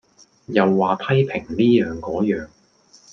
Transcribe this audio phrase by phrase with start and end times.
[0.47, 2.47] 又話批評哩樣個樣